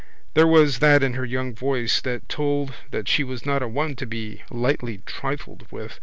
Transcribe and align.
There 0.33 0.47
was 0.47 0.79
that 0.79 1.03
in 1.03 1.13
her 1.13 1.25
young 1.25 1.53
voice 1.53 2.01
that 2.01 2.27
told 2.27 2.73
that 2.89 3.07
she 3.07 3.23
was 3.23 3.45
not 3.45 3.61
a 3.61 3.67
one 3.67 3.95
to 3.97 4.07
be 4.07 4.41
lightly 4.49 5.03
trifled 5.05 5.67
with. 5.71 5.99